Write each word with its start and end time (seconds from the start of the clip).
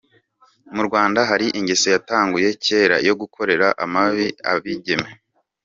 Mu 0.75 0.81
Rwanda 0.87 1.19
hari 1.29 1.47
ingeso 1.59 1.87
yatanguye 1.95 2.47
kera 2.65 2.97
yo 3.07 3.13
gukorera 3.21 3.67
amabi 3.83 4.27
abigeme. 4.51 5.09